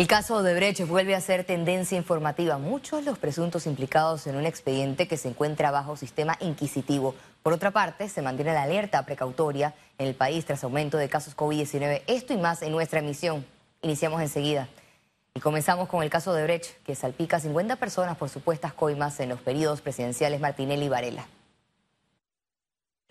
[0.00, 2.56] El caso de Brecht vuelve a ser tendencia informativa.
[2.56, 7.14] Muchos los presuntos implicados en un expediente que se encuentra bajo sistema inquisitivo.
[7.42, 11.36] Por otra parte, se mantiene la alerta precautoria en el país tras aumento de casos
[11.36, 12.00] COVID-19.
[12.06, 13.44] Esto y más en nuestra emisión.
[13.82, 14.68] Iniciamos enseguida.
[15.34, 19.20] Y comenzamos con el caso de Brecht, que salpica a 50 personas por supuestas coimas
[19.20, 21.26] en los periodos presidenciales Martinelli y Varela.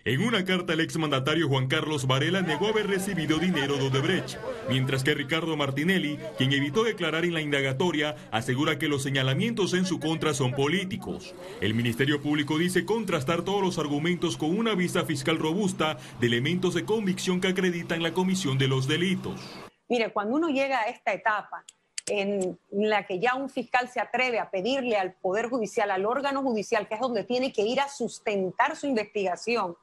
[0.02, 4.38] En una carta, el exmandatario Juan Carlos Varela negó haber recibido dinero de Odebrecht,
[4.70, 9.84] mientras que Ricardo Martinelli, quien evitó declarar en la indagatoria, asegura que los señalamientos en
[9.84, 11.34] su contra son políticos.
[11.60, 16.72] El Ministerio Público dice contrastar todos los argumentos con una vista fiscal robusta de elementos
[16.72, 19.38] de convicción que acreditan la comisión de los delitos.
[19.86, 21.62] Mire, cuando uno llega a esta etapa
[22.06, 26.42] en la que ya un fiscal se atreve a pedirle al Poder Judicial, al órgano
[26.42, 29.76] judicial, que es donde tiene que ir a sustentar su investigación,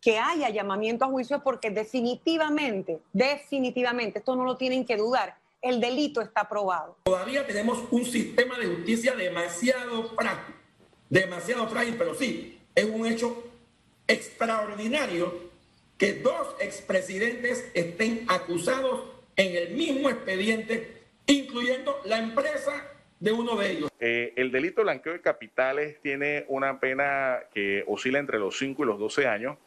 [0.00, 5.80] que haya llamamiento a juicio porque definitivamente, definitivamente, esto no lo tienen que dudar, el
[5.80, 6.96] delito está probado.
[7.04, 10.54] Todavía tenemos un sistema de justicia demasiado frágil,
[11.08, 13.44] demasiado frágil, pero sí, es un hecho
[14.06, 15.50] extraordinario
[15.98, 19.04] que dos expresidentes estén acusados
[19.36, 23.90] en el mismo expediente, incluyendo la empresa de uno de ellos.
[24.00, 28.82] Eh, el delito de blanqueo de capitales tiene una pena que oscila entre los 5
[28.82, 29.58] y los 12 años.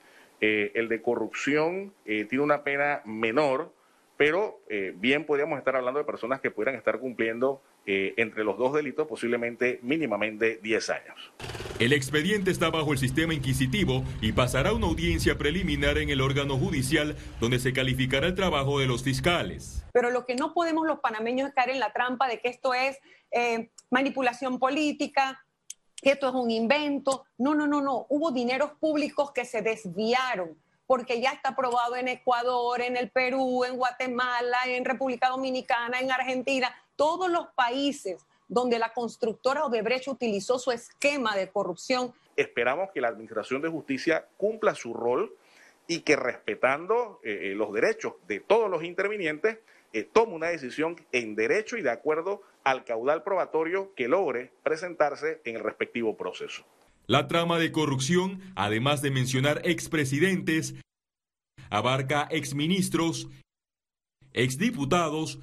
[0.46, 3.74] Eh, el de corrupción eh, tiene una pena menor,
[4.18, 8.74] pero eh, bien podríamos estar hablando de personas que pudieran estar cumpliendo entre los dos
[8.74, 11.34] delitos posiblemente mínimamente 10 años.
[11.80, 16.22] El expediente está bajo el sistema inquisitivo y pasará a una audiencia preliminar en el
[16.22, 19.86] órgano judicial donde se calificará el trabajo de los fiscales.
[19.92, 22.74] Pero lo que no podemos los panameños es caer en la trampa de que esto
[22.74, 23.00] es
[23.92, 25.43] manipulación política,
[26.04, 27.26] que esto es un invento.
[27.38, 28.06] No, no, no, no.
[28.10, 33.64] Hubo dineros públicos que se desviaron porque ya está aprobado en Ecuador, en el Perú,
[33.64, 40.60] en Guatemala, en República Dominicana, en Argentina, todos los países donde la constructora Odebrecht utilizó
[40.60, 42.14] su esquema de corrupción.
[42.36, 45.34] Esperamos que la Administración de Justicia cumpla su rol
[45.88, 49.60] y que respetando eh, eh, los derechos de todos los intervinientes,
[49.94, 55.42] eh, tome una decisión en derecho y de acuerdo al caudal probatorio que logre presentarse
[55.46, 56.66] en el respectivo proceso.
[57.06, 60.76] La trama de corrupción, además de mencionar expresidentes,
[61.70, 63.28] abarca exministros,
[64.32, 65.40] exdiputados,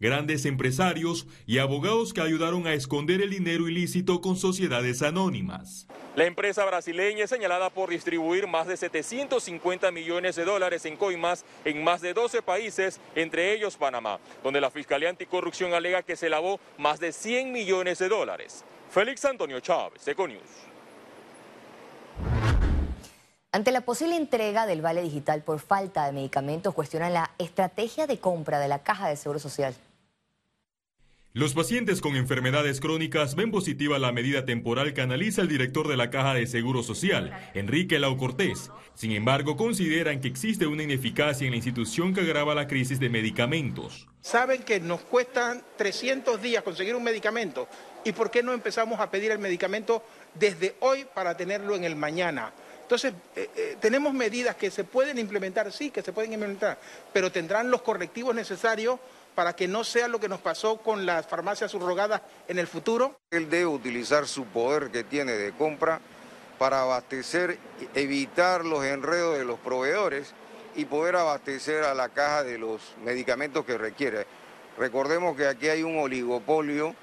[0.00, 5.86] grandes empresarios y abogados que ayudaron a esconder el dinero ilícito con sociedades anónimas.
[6.16, 11.44] La empresa brasileña es señalada por distribuir más de 750 millones de dólares en coimas
[11.64, 16.28] en más de 12 países, entre ellos Panamá, donde la Fiscalía Anticorrupción alega que se
[16.28, 18.64] lavó más de 100 millones de dólares.
[18.90, 20.42] Félix Antonio Chávez, Econius.
[23.52, 28.18] Ante la posible entrega del vale digital por falta de medicamentos, cuestionan la estrategia de
[28.18, 29.74] compra de la Caja de Seguro Social.
[31.32, 35.96] Los pacientes con enfermedades crónicas ven positiva la medida temporal que analiza el director de
[35.96, 38.72] la Caja de Seguro Social, Enrique Lau Cortés.
[38.94, 43.10] Sin embargo, consideran que existe una ineficacia en la institución que agrava la crisis de
[43.10, 44.08] medicamentos.
[44.20, 47.68] Saben que nos cuestan 300 días conseguir un medicamento.
[48.04, 50.02] ¿Y por qué no empezamos a pedir el medicamento
[50.34, 52.52] desde hoy para tenerlo en el mañana?
[52.82, 56.76] Entonces, eh, eh, tenemos medidas que se pueden implementar, sí, que se pueden implementar,
[57.12, 58.98] pero tendrán los correctivos necesarios
[59.34, 63.18] para que no sea lo que nos pasó con las farmacias subrogadas en el futuro?
[63.30, 66.00] Él debe utilizar su poder que tiene de compra
[66.58, 67.58] para abastecer,
[67.94, 70.34] evitar los enredos de los proveedores
[70.76, 74.26] y poder abastecer a la caja de los medicamentos que requiere.
[74.78, 76.94] Recordemos que aquí hay un oligopolio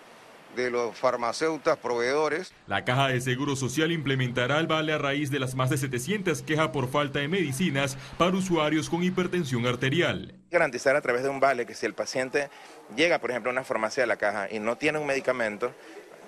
[0.56, 2.54] de los farmacéuticos proveedores.
[2.68, 6.42] La Caja de Seguro Social implementará el vale a raíz de las más de 700
[6.42, 10.34] quejas por falta de medicinas para usuarios con hipertensión arterial.
[10.52, 12.50] Garantizar a través de un vale que si el paciente
[12.96, 15.74] llega, por ejemplo, a una farmacia de la caja y no tiene un medicamento,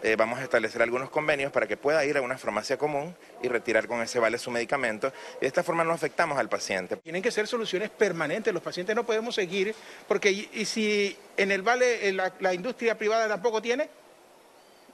[0.01, 3.13] eh, vamos a establecer algunos convenios para que pueda ir a una farmacia común
[3.43, 5.11] y retirar con ese vale su medicamento.
[5.41, 6.95] De esta forma no afectamos al paciente.
[6.97, 8.53] Tienen que ser soluciones permanentes.
[8.53, 9.75] Los pacientes no podemos seguir,
[10.07, 13.89] porque y, si en el vale la industria privada tampoco tiene,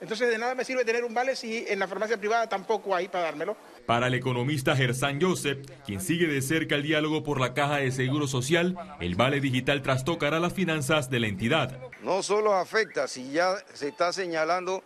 [0.01, 3.07] entonces de nada me sirve tener un vale si en la farmacia privada tampoco hay
[3.07, 3.57] para dármelo.
[3.85, 7.91] Para el economista Gersan Joseph, quien sigue de cerca el diálogo por la caja de
[7.91, 11.79] seguro social, el vale digital trastocará las finanzas de la entidad.
[12.01, 14.83] No solo afecta, si ya se está señalando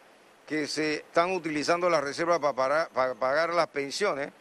[0.47, 4.31] que se están utilizando las reservas para, para pagar las pensiones,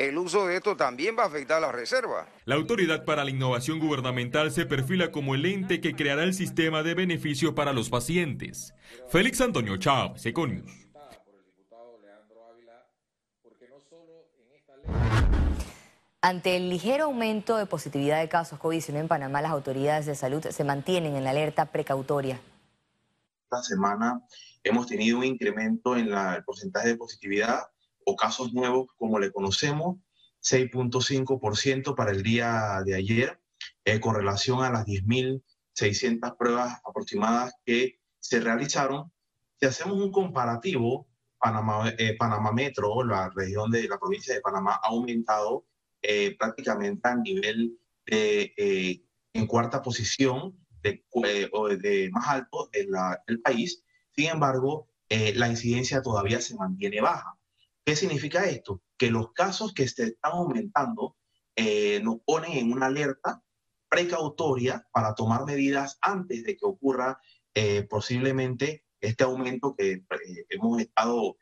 [0.00, 2.26] el uso de esto también va a afectar a la reserva.
[2.46, 6.82] La Autoridad para la Innovación Gubernamental se perfila como el ente que creará el sistema
[6.82, 8.72] de beneficio para los pacientes.
[9.10, 10.88] Félix Antonio Chávez, Econius.
[16.22, 20.42] Ante el ligero aumento de positividad de casos COVID-19 en Panamá, las autoridades de salud
[20.42, 22.40] se mantienen en la alerta precautoria.
[23.44, 24.22] Esta semana
[24.62, 27.64] hemos tenido un incremento en el porcentaje de positividad
[28.04, 29.98] o casos nuevos, como le conocemos,
[30.42, 33.40] 6.5% para el día de ayer,
[33.84, 39.12] eh, con relación a las 10.600 pruebas aproximadas que se realizaron.
[39.60, 41.06] Si hacemos un comparativo,
[41.38, 45.66] Panamá, eh, Panamá Metro, la región de la provincia de Panamá, ha aumentado
[46.02, 49.04] eh, prácticamente a nivel de, eh,
[49.34, 53.84] en cuarta posición de, eh, de más alto del país.
[54.16, 57.36] Sin embargo, la incidencia todavía se mantiene baja.
[57.84, 58.82] ¿Qué significa esto?
[58.98, 61.16] Que los casos que se están aumentando
[62.02, 63.42] nos ponen en una alerta
[63.90, 67.20] precautoria para tomar medidas antes de que ocurra
[67.90, 70.04] posiblemente este aumento que
[70.48, 71.36] hemos estado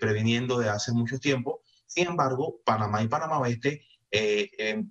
[0.00, 1.60] previniendo de hace mucho tiempo.
[1.86, 4.90] Sin embargo, Panamá y Panamá Oeste eh, en,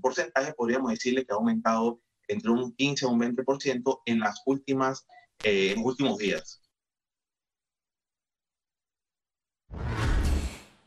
[0.00, 5.06] porcentaje podríamos decirle que ha aumentado entre un 15 a un 20% en las últimas,
[5.42, 6.60] eh, en los últimos días.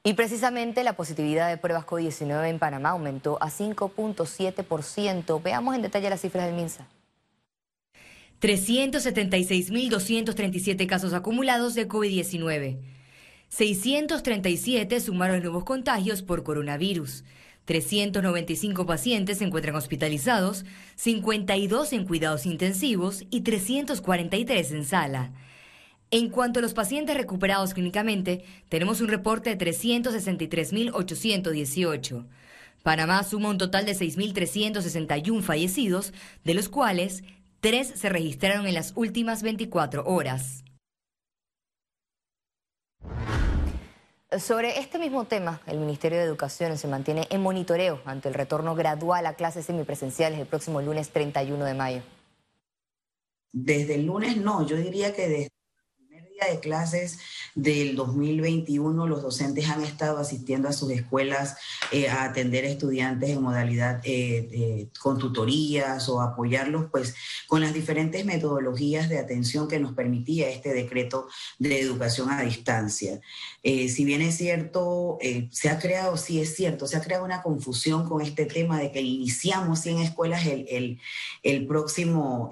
[0.03, 5.43] Y precisamente la positividad de pruebas COVID-19 en Panamá aumentó a 5.7%.
[5.43, 6.87] Veamos en detalle las cifras del MINSA.
[8.41, 12.79] 376.237 casos acumulados de COVID-19.
[13.49, 17.23] 637 sumaron nuevos contagios por coronavirus.
[17.65, 20.65] 395 pacientes se encuentran hospitalizados,
[20.95, 25.31] 52 en cuidados intensivos y 343 en sala.
[26.13, 32.27] En cuanto a los pacientes recuperados clínicamente, tenemos un reporte de 363.818.
[32.83, 36.11] Panamá suma un total de 6.361 fallecidos,
[36.43, 37.23] de los cuales
[37.61, 40.65] 3 se registraron en las últimas 24 horas.
[44.37, 48.75] Sobre este mismo tema, el Ministerio de Educación se mantiene en monitoreo ante el retorno
[48.75, 52.01] gradual a clases semipresenciales el próximo lunes 31 de mayo.
[53.53, 55.60] Desde el lunes no, yo diría que desde
[56.47, 57.19] de clases
[57.53, 61.57] del 2021, los docentes han estado asistiendo a sus escuelas
[61.91, 67.13] eh, a atender estudiantes en modalidad eh, con tutorías o apoyarlos pues
[67.47, 71.27] con las diferentes metodologías de atención que nos permitía este decreto
[71.59, 73.19] de educación a distancia.
[73.61, 75.19] Eh, si bien es cierto,
[75.51, 78.91] se ha creado, sí es cierto, se ha creado una confusión con este tema de
[78.91, 80.99] que iniciamos 100 escuelas el, el,
[81.43, 82.49] el próximo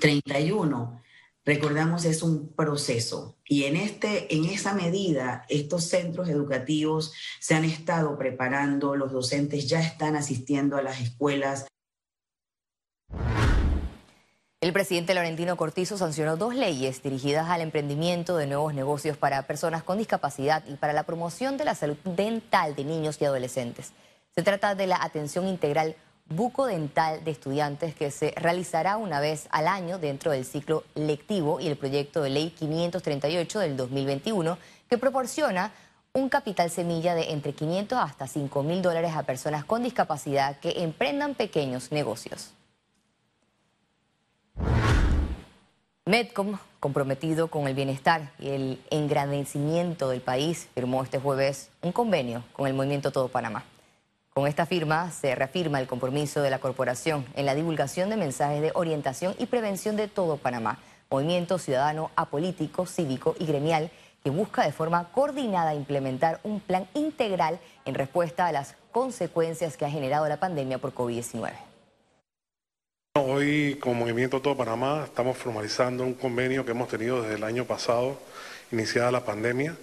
[0.00, 1.07] 31
[1.48, 3.38] recordamos, es un proceso.
[3.46, 9.66] Y en, este, en esa medida, estos centros educativos se han estado preparando, los docentes
[9.66, 11.66] ya están asistiendo a las escuelas.
[14.60, 19.82] El presidente Laurentino Cortizo sancionó dos leyes dirigidas al emprendimiento de nuevos negocios para personas
[19.82, 23.92] con discapacidad y para la promoción de la salud dental de niños y adolescentes.
[24.34, 25.96] Se trata de la atención integral
[26.28, 31.68] bucodental de estudiantes que se realizará una vez al año dentro del ciclo lectivo y
[31.68, 34.58] el proyecto de ley 538 del 2021
[34.88, 35.72] que proporciona
[36.12, 40.82] un capital semilla de entre 500 hasta 5 mil dólares a personas con discapacidad que
[40.82, 42.52] emprendan pequeños negocios.
[46.06, 52.44] Medcom, comprometido con el bienestar y el engrandecimiento del país, firmó este jueves un convenio
[52.54, 53.64] con el movimiento Todo Panamá.
[54.38, 58.62] Con esta firma se reafirma el compromiso de la corporación en la divulgación de mensajes
[58.62, 60.78] de orientación y prevención de todo Panamá,
[61.10, 63.90] movimiento ciudadano apolítico, cívico y gremial
[64.22, 69.86] que busca de forma coordinada implementar un plan integral en respuesta a las consecuencias que
[69.86, 71.50] ha generado la pandemia por COVID-19.
[73.16, 77.64] Hoy, como Movimiento Todo Panamá, estamos formalizando un convenio que hemos tenido desde el año
[77.64, 78.16] pasado,
[78.70, 79.76] iniciada la pandemia.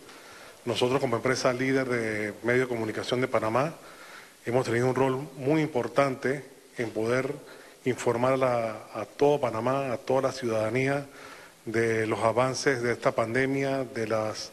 [0.64, 3.74] Nosotros, como empresa líder de medio de comunicación de Panamá,
[4.46, 6.44] hemos tenido un rol muy importante
[6.78, 7.34] en poder
[7.86, 11.06] informar a, todo Panamá, a toda la ciudadanía
[11.66, 14.52] de los avances de esta pandemia, de las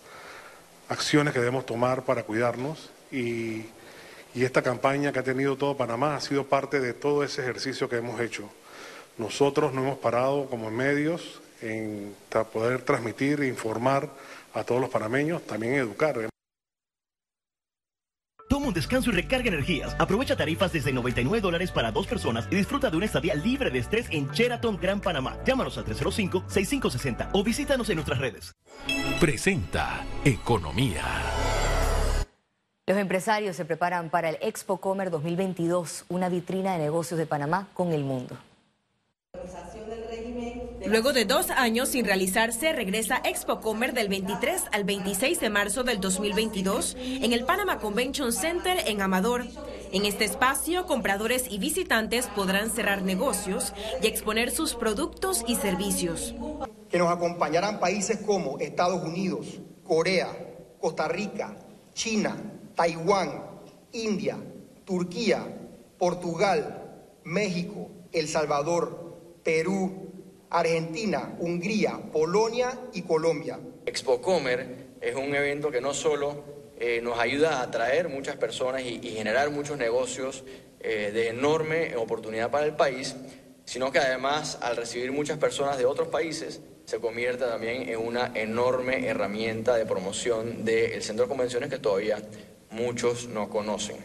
[0.89, 3.67] acciones que debemos tomar para cuidarnos y,
[4.35, 7.97] esta campaña que ha tenido todo Panamá ha sido parte de todo ese ejercicio que
[7.97, 8.49] hemos hecho.
[9.19, 12.15] Nosotros no hemos parado como medios en
[12.51, 14.09] poder transmitir e informar
[14.55, 16.32] a todos los panameños, también educar.
[18.73, 19.95] Un descanso y recarga energías.
[19.99, 23.79] Aprovecha tarifas desde 99 dólares para dos personas y disfruta de una estadía libre de
[23.79, 25.37] estrés en Sheraton Gran Panamá.
[25.45, 28.55] Llámanos al 305-6560 o visítanos en nuestras redes.
[29.21, 31.05] Presenta Economía.
[32.87, 37.69] Los empresarios se preparan para el Expo Comer 2022, una vitrina de negocios de Panamá
[37.75, 38.39] con el mundo.
[40.87, 45.85] Luego de dos años sin realizarse, regresa Expo Comer del 23 al 26 de marzo
[45.85, 49.45] del 2022 en el Panama Convention Center en Amador.
[49.93, 53.73] En este espacio, compradores y visitantes podrán cerrar negocios
[54.03, 56.35] y exponer sus productos y servicios.
[56.91, 60.29] Que nos acompañarán países como Estados Unidos, Corea,
[60.81, 61.57] Costa Rica,
[61.95, 62.37] China,
[62.75, 63.45] Taiwán,
[63.93, 64.37] India,
[64.85, 65.47] Turquía,
[65.99, 66.83] Portugal,
[67.25, 70.12] México, El Salvador, Perú,
[70.53, 73.59] Argentina, Hungría, Polonia y Colombia.
[73.87, 76.45] Expocomer es un evento que no solo
[76.79, 80.45] eh, nos ayuda a atraer muchas personas y, generar muchos negocios
[80.81, 83.17] eh, de enorme oportunidad para el país,
[83.65, 88.33] sino que además al recibir muchas personas de otros países se convierte también en una
[88.35, 92.19] enorme herramienta de promoción del centro de convenciones que todavía
[92.71, 93.97] muchos no conocen.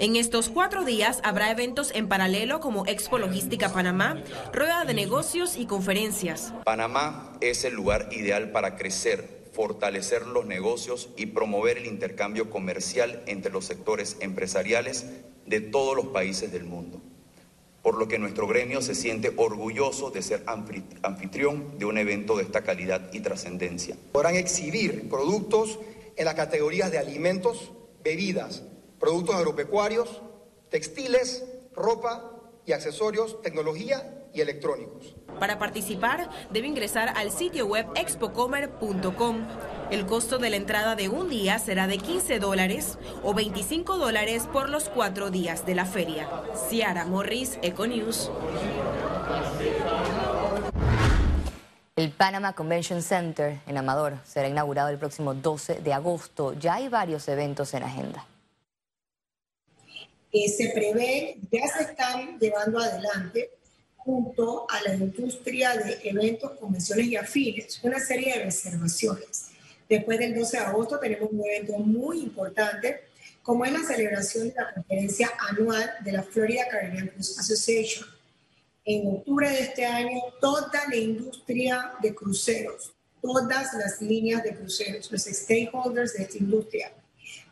[0.00, 4.20] En estos cuatro días habrá eventos en paralelo como Expo Logística Panamá,
[4.52, 6.52] rueda de negocios y conferencias.
[6.64, 13.22] Panamá es el lugar ideal para crecer, fortalecer los negocios y promover el intercambio comercial
[13.26, 15.06] entre los sectores empresariales
[15.46, 17.00] de todos los países del mundo.
[17.80, 20.42] Por lo que nuestro gremio se siente orgulloso de ser
[21.02, 23.96] anfitrión de un evento de esta calidad y trascendencia.
[24.10, 25.78] Podrán exhibir productos
[26.16, 27.70] en las categorías de alimentos,
[28.02, 28.64] bebidas,
[29.04, 30.22] productos agropecuarios,
[30.70, 31.44] textiles,
[31.74, 32.32] ropa
[32.64, 35.14] y accesorios, tecnología y electrónicos.
[35.38, 39.46] Para participar, debe ingresar al sitio web expocomer.com.
[39.90, 44.48] El costo de la entrada de un día será de 15 dólares o 25 dólares
[44.50, 46.26] por los cuatro días de la feria.
[46.70, 48.30] Ciara Morris, Econews.
[51.96, 56.54] El Panama Convention Center en Amador será inaugurado el próximo 12 de agosto.
[56.54, 58.24] Ya hay varios eventos en agenda
[60.48, 63.50] se prevé, ya se están llevando adelante
[63.96, 69.48] junto a la industria de eventos, convenciones y afines, una serie de reservaciones.
[69.88, 73.04] Después del 12 de agosto tenemos un evento muy importante,
[73.42, 78.08] como es la celebración de la conferencia anual de la Florida Caribbean Cruise Association.
[78.84, 85.10] En octubre de este año, toda la industria de cruceros, todas las líneas de cruceros,
[85.10, 86.92] los stakeholders de esta industria,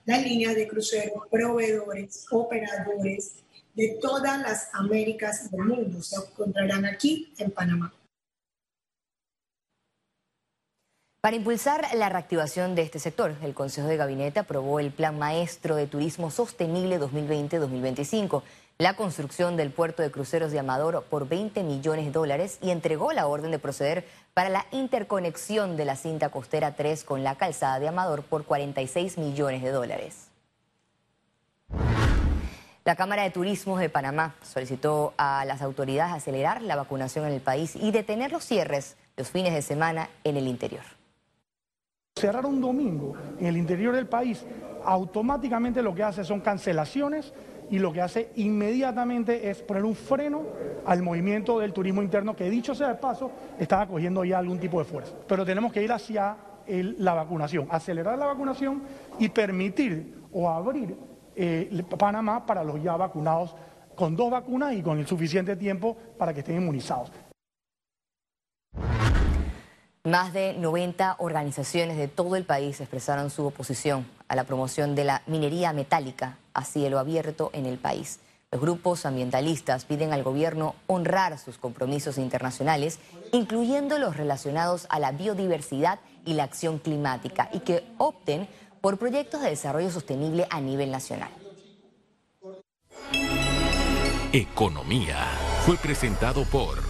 [0.04, 3.36] las líneas de crucero, proveedores, operadores
[3.74, 7.92] de todas las Américas del mundo se encontrarán aquí en Panamá.
[11.22, 15.76] Para impulsar la reactivación de este sector, el Consejo de Gabinete aprobó el Plan Maestro
[15.76, 18.42] de Turismo Sostenible 2020-2025,
[18.78, 23.12] la construcción del puerto de cruceros de Amador por 20 millones de dólares y entregó
[23.12, 27.78] la orden de proceder para la interconexión de la cinta costera 3 con la calzada
[27.78, 30.28] de Amador por 46 millones de dólares.
[32.84, 37.40] La Cámara de Turismo de Panamá solicitó a las autoridades acelerar la vacunación en el
[37.40, 40.82] país y detener los cierres los fines de semana en el interior.
[42.16, 44.44] Cerrar un domingo en el interior del país
[44.84, 47.32] automáticamente lo que hace son cancelaciones
[47.72, 50.42] y lo que hace inmediatamente es poner un freno
[50.84, 54.78] al movimiento del turismo interno, que dicho sea de paso, estaba cogiendo ya algún tipo
[54.78, 55.14] de fuerza.
[55.26, 56.36] Pero tenemos que ir hacia
[56.66, 58.82] la vacunación, acelerar la vacunación
[59.18, 60.94] y permitir o abrir
[61.34, 63.56] eh, Panamá para los ya vacunados
[63.96, 67.10] con dos vacunas y con el suficiente tiempo para que estén inmunizados.
[70.04, 75.04] Más de 90 organizaciones de todo el país expresaron su oposición a la promoción de
[75.04, 78.18] la minería metálica a cielo abierto en el país.
[78.50, 82.98] Los grupos ambientalistas piden al gobierno honrar sus compromisos internacionales,
[83.30, 88.48] incluyendo los relacionados a la biodiversidad y la acción climática, y que opten
[88.80, 91.30] por proyectos de desarrollo sostenible a nivel nacional.
[94.32, 95.28] Economía
[95.64, 96.81] fue presentado por...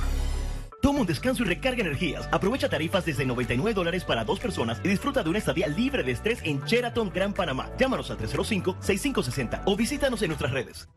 [0.82, 2.28] Toma un descanso y recarga energías.
[2.32, 6.10] Aprovecha tarifas desde 99 dólares para dos personas y disfruta de una estadía libre de
[6.10, 7.70] estrés en Sheraton Gran Panamá.
[7.78, 10.88] Llámanos al 305-6560 o visítanos en nuestras redes.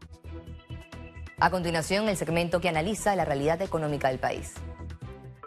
[1.37, 4.53] A continuación, el segmento que analiza la realidad económica del país.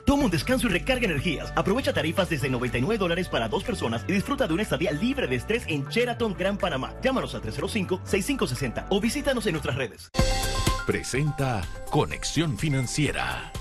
[0.07, 1.53] Toma un descanso y recarga energías.
[1.57, 5.35] Aprovecha tarifas desde 99 dólares para dos personas y disfruta de una estadía libre de
[5.35, 6.95] estrés en Sheraton Gran Panamá.
[7.03, 10.11] Llámanos al 305-6560 o visítanos en nuestras redes.
[10.87, 13.53] Presenta Conexión Financiera.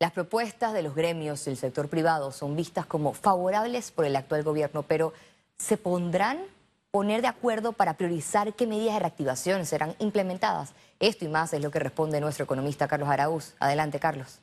[0.00, 4.42] Las propuestas de los gremios del sector privado son vistas como favorables por el actual
[4.42, 5.12] gobierno, pero
[5.56, 6.38] ¿se pondrán
[6.90, 10.72] poner de acuerdo para priorizar qué medidas de reactivación serán implementadas?
[10.98, 13.54] Esto y más es lo que responde nuestro economista Carlos Araúz.
[13.60, 14.40] Adelante, Carlos.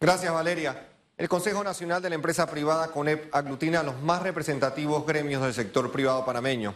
[0.00, 0.88] Gracias, Valeria.
[1.16, 5.54] El Consejo Nacional de la Empresa Privada CONEP aglutina a los más representativos gremios del
[5.54, 6.74] sector privado panameño.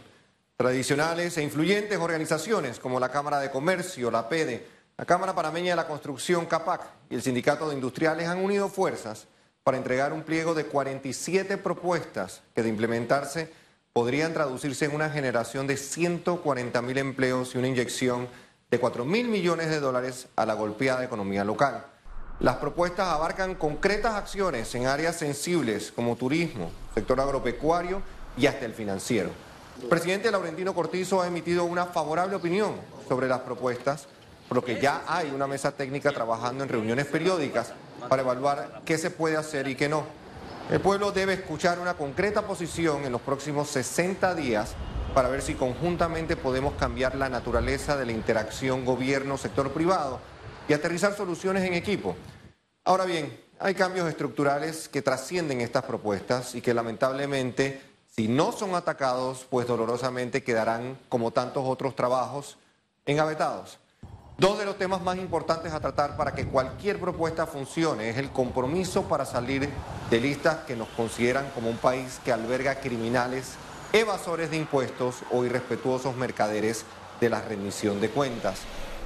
[0.55, 5.75] Tradicionales e influyentes organizaciones como la Cámara de Comercio, la PEDE, la Cámara Panameña de
[5.75, 9.27] la Construcción CAPAC y el Sindicato de Industriales han unido fuerzas
[9.63, 13.51] para entregar un pliego de 47 propuestas que de implementarse
[13.91, 18.29] podrían traducirse en una generación de 140 mil empleos y una inyección
[18.71, 21.85] de 4 mil millones de dólares a la golpeada economía local.
[22.39, 28.01] Las propuestas abarcan concretas acciones en áreas sensibles como turismo, sector agropecuario
[28.37, 29.29] y hasta el financiero.
[29.81, 32.75] El presidente Laurentino Cortizo ha emitido una favorable opinión
[33.09, 34.07] sobre las propuestas,
[34.47, 37.73] por lo que ya hay una mesa técnica trabajando en reuniones periódicas
[38.07, 40.03] para evaluar qué se puede hacer y qué no.
[40.69, 44.73] El pueblo debe escuchar una concreta posición en los próximos 60 días
[45.13, 50.19] para ver si conjuntamente podemos cambiar la naturaleza de la interacción gobierno-sector privado
[50.67, 52.15] y aterrizar soluciones en equipo.
[52.83, 57.81] Ahora bien, hay cambios estructurales que trascienden estas propuestas y que lamentablemente
[58.15, 62.57] si no son atacados, pues dolorosamente quedarán, como tantos otros trabajos,
[63.05, 63.77] engavetados.
[64.37, 68.31] Dos de los temas más importantes a tratar para que cualquier propuesta funcione es el
[68.31, 69.69] compromiso para salir
[70.09, 73.53] de listas que nos consideran como un país que alberga criminales,
[73.93, 76.83] evasores de impuestos o irrespetuosos mercaderes
[77.21, 78.59] de la rendición de cuentas.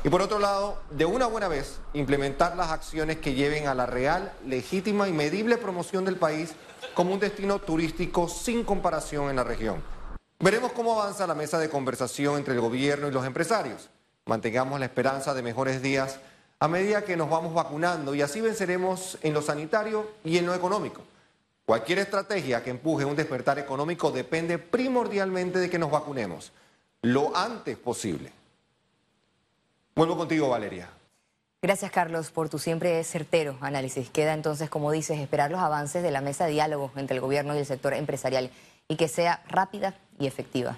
[0.03, 3.85] Y por otro lado, de una buena vez, implementar las acciones que lleven a la
[3.85, 6.55] real, legítima y medible promoción del país
[6.95, 9.83] como un destino turístico sin comparación en la región.
[10.39, 13.91] Veremos cómo avanza la mesa de conversación entre el gobierno y los empresarios.
[14.29, 16.19] Mantengamos la esperanza de mejores días
[16.59, 20.53] a medida que nos vamos vacunando y así venceremos en lo sanitario y en lo
[20.53, 21.01] económico.
[21.65, 26.51] Cualquier estrategia que empuje un despertar económico depende primordialmente de que nos vacunemos
[27.01, 28.31] lo antes posible.
[29.95, 30.89] Vuelvo contigo, Valeria.
[31.63, 34.11] Gracias, Carlos, por tu siempre certero análisis.
[34.11, 37.55] Queda entonces, como dices, esperar los avances de la mesa de diálogo entre el gobierno
[37.55, 38.51] y el sector empresarial
[38.87, 40.77] y que sea rápida y efectiva.